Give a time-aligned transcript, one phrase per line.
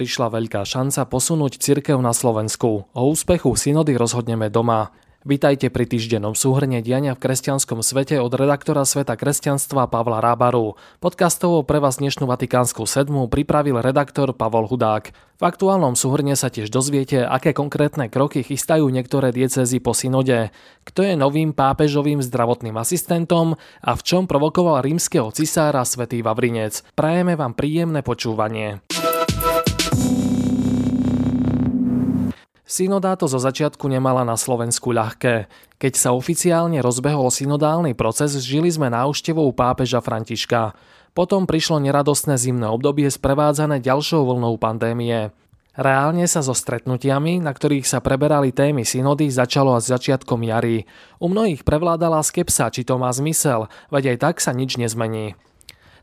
[0.00, 2.88] prišla veľká šanca posunúť cirkev na Slovensku.
[2.88, 4.96] O úspechu synody rozhodneme doma.
[5.28, 10.80] Vítajte pri týždennom súhrne diania v kresťanskom svete od redaktora Sveta kresťanstva Pavla Rábaru.
[11.04, 15.12] Podcastovo pre vás dnešnú Vatikánsku sedmu pripravil redaktor Pavol Hudák.
[15.12, 20.48] V aktuálnom súhrne sa tiež dozviete, aké konkrétne kroky chystajú niektoré diecezy po synode,
[20.88, 26.80] kto je novým pápežovým zdravotným asistentom a v čom provokoval rímskeho cisára svätý Vavrinec.
[26.96, 28.80] Prajeme vám príjemné počúvanie.
[32.70, 35.50] Synoda to zo začiatku nemala na Slovensku ľahké.
[35.82, 40.78] Keď sa oficiálne rozbehol synodálny proces, žili sme návštevou pápeža Františka.
[41.10, 45.34] Potom prišlo neradostné zimné obdobie sprevádzané ďalšou vlnou pandémie.
[45.74, 50.86] Reálne sa so stretnutiami, na ktorých sa preberali témy synody, začalo až začiatkom jary.
[51.18, 55.34] U mnohých prevládala skepsa, či to má zmysel, veď aj tak sa nič nezmení.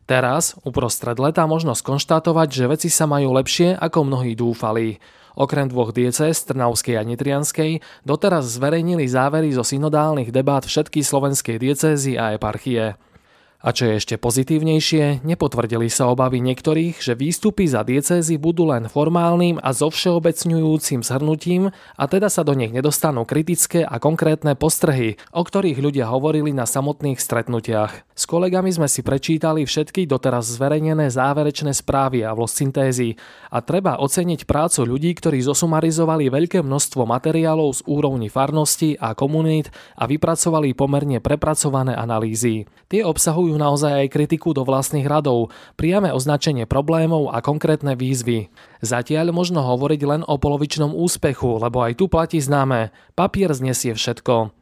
[0.08, 4.96] Teraz, uprostred leta, možno skonštatovať, že veci sa majú lepšie, ako mnohí dúfali.
[5.36, 12.16] Okrem dvoch diecéz, Trnavskej a Nitrianskej, doteraz zverejnili závery zo synodálnych debát všetky slovenskej diecézy
[12.16, 12.96] a eparchie.
[13.60, 18.88] A čo je ešte pozitívnejšie, nepotvrdili sa obavy niektorých, že výstupy za diecézy budú len
[18.88, 21.68] formálnym a zovšeobecňujúcim zhrnutím
[22.00, 26.64] a teda sa do nich nedostanú kritické a konkrétne postrehy, o ktorých ľudia hovorili na
[26.64, 28.07] samotných stretnutiach.
[28.18, 33.14] S kolegami sme si prečítali všetky doteraz zverejnené záverečné správy a vlossyntézy
[33.46, 39.70] a treba oceniť prácu ľudí, ktorí zosumarizovali veľké množstvo materiálov z úrovni farnosti a komunít
[39.94, 42.66] a vypracovali pomerne prepracované analýzy.
[42.90, 48.50] Tie obsahujú naozaj aj kritiku do vlastných radov, priame označenie problémov a konkrétne výzvy.
[48.82, 54.58] Zatiaľ možno hovoriť len o polovičnom úspechu, lebo aj tu platí známe, papier znesie všetko.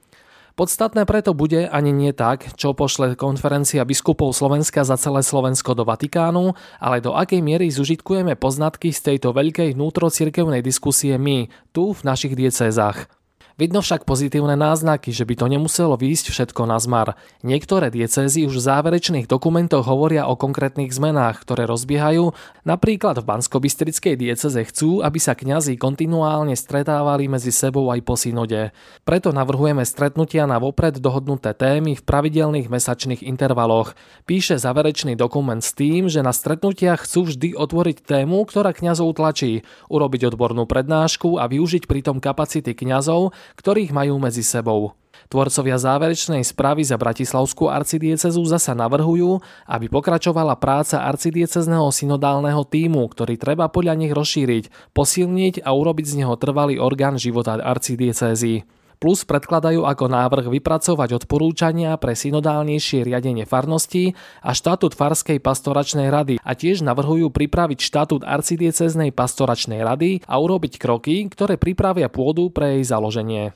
[0.56, 5.84] Podstatné preto bude ani nie tak, čo pošle konferencia biskupov Slovenska za celé Slovensko do
[5.84, 12.00] Vatikánu, ale do akej miery zužitkujeme poznatky z tejto veľkej vnútrocirkevnej diskusie my, tu v
[12.08, 13.15] našich diecézach.
[13.56, 17.16] Vidno však pozitívne náznaky, že by to nemuselo výjsť všetko na zmar.
[17.40, 22.36] Niektoré diecézy už v záverečných dokumentoch hovoria o konkrétnych zmenách, ktoré rozbiehajú.
[22.68, 28.76] Napríklad v Banskobistrickej dieceze chcú, aby sa kňazi kontinuálne stretávali medzi sebou aj po synode.
[29.08, 33.96] Preto navrhujeme stretnutia na vopred dohodnuté témy v pravidelných mesačných intervaloch.
[34.28, 39.64] Píše záverečný dokument s tým, že na stretnutiach chcú vždy otvoriť tému, ktorá kňazov tlačí,
[39.88, 44.98] urobiť odbornú prednášku a využiť pritom kapacity kňazov, ktorých majú medzi sebou.
[45.26, 53.34] Tvorcovia záverečnej správy za Bratislavskú arcidiecezu zasa navrhujú, aby pokračovala práca arcidiecezného synodálneho týmu, ktorý
[53.34, 58.85] treba podľa nich rozšíriť, posilniť a urobiť z neho trvalý orgán života arcidiecezy.
[58.96, 66.40] Plus predkladajú ako návrh vypracovať odporúčania pre synodálnejšie riadenie farnosti a štatút Farskej pastoračnej rady
[66.40, 72.80] a tiež navrhujú pripraviť štatút arcidieceznej pastoračnej rady a urobiť kroky, ktoré pripravia pôdu pre
[72.80, 73.52] jej založenie.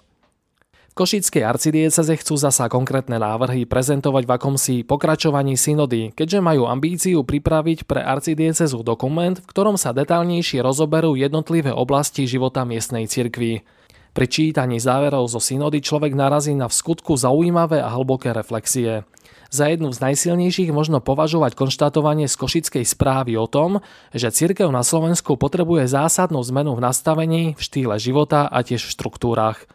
[0.91, 7.89] Košickej arcidieceze chcú zasa konkrétne návrhy prezentovať v akomsi pokračovaní synody, keďže majú ambíciu pripraviť
[7.89, 13.65] pre arcidiecezu dokument, v ktorom sa detálnejšie rozoberú jednotlivé oblasti života miestnej cirkvi.
[14.11, 19.07] Pri čítaní záverov zo synody človek narazí na v skutku zaujímavé a hlboké reflexie.
[19.51, 24.83] Za jednu z najsilnejších možno považovať konštatovanie z Košickej správy o tom, že cirkev na
[24.83, 29.67] Slovensku potrebuje zásadnú zmenu v nastavení, v štýle života a tiež v štruktúrach.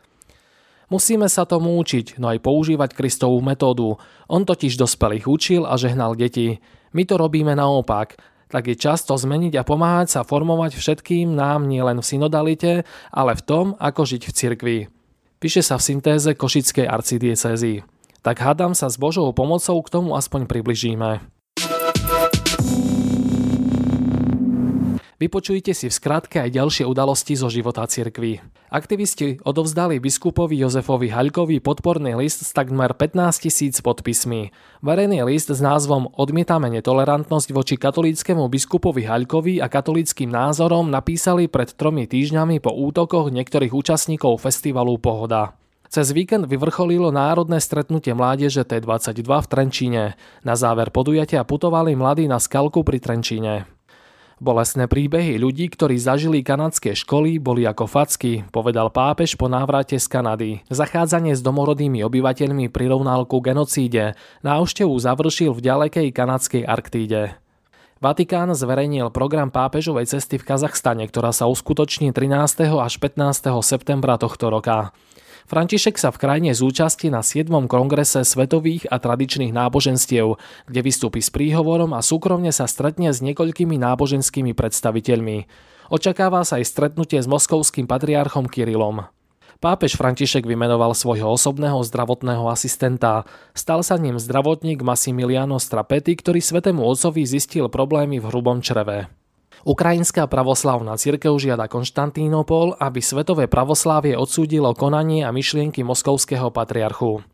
[0.91, 4.00] Musíme sa tomu učiť, no aj používať Kristovú metódu.
[4.28, 6.59] On totiž dospelých učil a žehnal deti.
[6.91, 11.67] My to robíme naopak tak je čas to zmeniť a pomáhať sa formovať všetkým nám
[11.67, 12.73] nielen v synodalite,
[13.09, 14.78] ale v tom, ako žiť v cirkvi.
[15.44, 17.84] Píše sa v syntéze Košickej arcidiecezy.
[18.25, 21.34] Tak hádam sa s Božou pomocou k tomu aspoň približíme.
[25.15, 28.43] Vypočujte si v skratke aj ďalšie udalosti zo života cirkvy.
[28.67, 34.51] Aktivisti odovzdali biskupovi Jozefovi Haľkovi podporný list s takmer 15 tisíc podpismi.
[34.83, 41.72] Verejný list s názvom Odmietame netolerantnosť voči katolíckému biskupovi Haľkovi a katolíckým názorom napísali pred
[41.72, 45.55] tromi týždňami po útokoch niektorých účastníkov festivalu Pohoda.
[45.87, 50.03] Cez víkend vyvrcholilo národné stretnutie mládeže T22 v Trenčíne.
[50.43, 53.74] Na záver podujatia putovali mladí na skalku pri Trenčíne.
[54.45, 60.05] Bolesné príbehy ľudí, ktorí zažili kanadské školy, boli ako facky, povedal pápež po návrate z
[60.05, 60.61] Kanady.
[60.69, 64.13] Zachádzanie s domorodými obyvateľmi prirovnal ku genocíde.
[64.45, 67.41] Návštevu završil v ďalekej kanadskej Arktíde.
[67.97, 72.69] Vatikán zverejnil program pápežovej cesty v Kazachstane, ktorá sa uskutoční 13.
[72.69, 73.49] až 15.
[73.65, 74.93] septembra tohto roka.
[75.45, 77.69] František sa v krajine zúčastí na 7.
[77.69, 83.77] kongrese svetových a tradičných náboženstiev, kde vystúpi s príhovorom a súkromne sa stretne s niekoľkými
[83.77, 85.45] náboženskými predstaviteľmi.
[85.93, 89.05] Očakáva sa aj stretnutie s moskovským patriarchom Kirilom.
[89.61, 93.29] Pápež František vymenoval svojho osobného zdravotného asistenta.
[93.53, 99.13] Stal sa ním zdravotník Massimiliano Strapety, ktorý svetému otcovi zistil problémy v hrubom čreve.
[99.66, 107.26] Ukrajinská pravoslavná cirkev žiada Konštantínopol, aby svetové pravoslávie odsúdilo konanie a myšlienky moskovského patriarchu.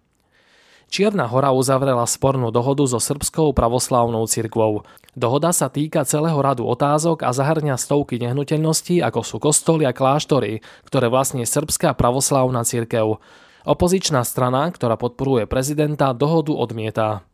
[0.87, 4.87] Čierna hora uzavrela spornú dohodu so srbskou pravoslavnou cirkvou.
[5.11, 10.63] Dohoda sa týka celého radu otázok a zahrňa stovky nehnuteľností, ako sú kostoly a kláštory,
[10.87, 13.19] ktoré vlastne srbská pravoslavná cirkev.
[13.67, 17.27] Opozičná strana, ktorá podporuje prezidenta, dohodu odmieta.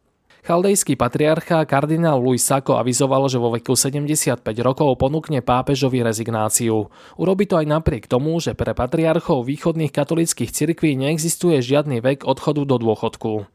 [0.46, 6.94] Chaldejský patriarcha kardinál Luis Sako avizoval, že vo veku 75 rokov ponúkne pápežovi rezignáciu.
[7.18, 12.68] Urobi to aj napriek tomu, že pre patriarchov východných katolických cirkví neexistuje žiadny vek odchodu
[12.70, 13.50] do dôchodku.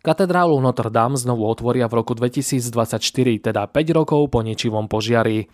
[0.00, 3.04] Katedrálu Notre Dame znovu otvoria v roku 2024,
[3.52, 5.44] teda 5 rokov po ničivom požiari.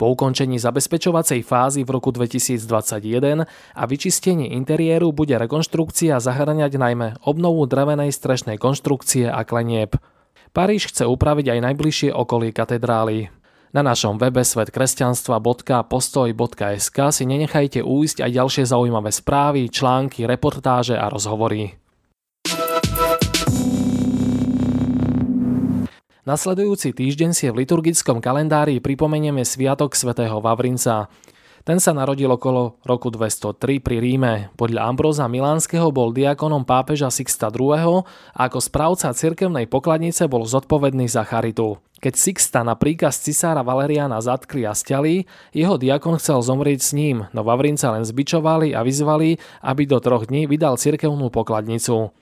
[0.00, 3.44] Po ukončení zabezpečovacej fázy v roku 2021
[3.76, 10.00] a vyčistení interiéru bude rekonštrukcia zahrňať najmä obnovu drevenej strešnej konštrukcie a klenieb.
[10.56, 13.28] Paríž chce upraviť aj najbližšie okolie katedrály.
[13.76, 21.79] Na našom webe svetkresťanstva.postoj.sk si nenechajte újsť aj ďalšie zaujímavé správy, články, reportáže a rozhovory.
[26.30, 31.10] Nasledujúci týždeň si v liturgickom kalendári pripomenieme Sviatok svätého Vavrinca.
[31.66, 34.54] Ten sa narodil okolo roku 203 pri Ríme.
[34.54, 38.06] Podľa Ambroza Milánskeho bol diakonom pápeža Sixta II.
[38.06, 41.82] a ako správca cirkevnej pokladnice bol zodpovedný za charitu.
[41.98, 47.26] Keď Sixta na príkaz cisára Valeriana zatkli a stiali, jeho diakon chcel zomrieť s ním,
[47.34, 49.34] no Vavrinca len zbičovali a vyzvali,
[49.66, 52.14] aby do troch dní vydal cirkevnú pokladnicu.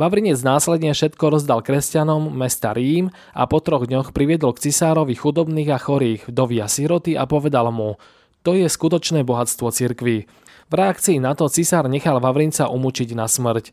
[0.00, 5.70] Vavrinec následne všetko rozdal kresťanom mesta Rím a po troch dňoch priviedol k cisárovi chudobných
[5.72, 7.94] a chorých, vdovy siroty a povedal mu–
[8.42, 10.26] to je skutočné bohatstvo cirkvy.
[10.66, 13.70] V reakcii na to cisár nechal Vavrinca umúčiť na smrť.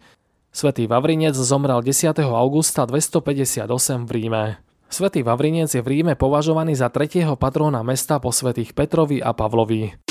[0.54, 2.13] Svetý Vavrinec zomrel 10.
[2.22, 3.65] augusta 258
[4.06, 4.44] v Ríme.
[4.89, 10.09] Svetý Vavrinec je v Ríme považovaný za tretieho patróna mesta po svetých Petrovi a Pavlovi.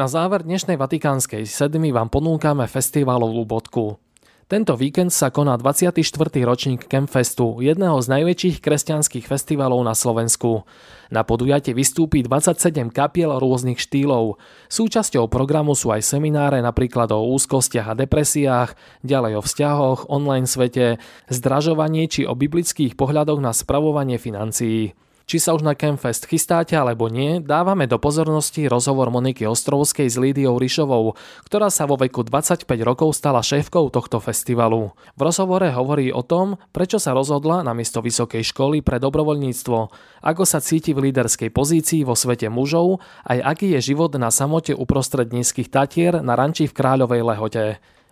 [0.00, 4.00] Na záver dnešnej vatikánskej sedmi vám ponúkame festivalovú bodku.
[4.48, 6.00] Tento víkend sa koná 24.
[6.40, 10.64] ročník Campfestu, jedného z najväčších kresťanských festivalov na Slovensku.
[11.12, 14.40] Na podujate vystúpi 27 kapiel rôznych štýlov.
[14.72, 20.96] Súčasťou programu sú aj semináre napríklad o úzkostiach a depresiách, ďalej o vzťahoch, online svete,
[21.28, 24.96] zdražovanie či o biblických pohľadoch na spravovanie financií.
[25.28, 30.16] Či sa už na Campfest chystáte alebo nie, dávame do pozornosti rozhovor Moniky Ostrovskej s
[30.18, 31.14] Lídiou Rišovou,
[31.46, 34.90] ktorá sa vo veku 25 rokov stala šéfkou tohto festivalu.
[35.14, 39.78] V rozhovore hovorí o tom, prečo sa rozhodla na miesto vysokej školy pre dobrovoľníctvo,
[40.24, 44.74] ako sa cíti v líderskej pozícii vo svete mužov, aj aký je život na samote
[44.74, 47.64] uprostred nízkych tatier na ranči v Kráľovej Lehote.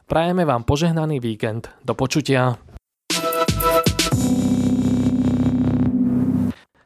[0.09, 1.69] Prajeme vám požehnaný víkend.
[1.85, 2.57] Do počutia.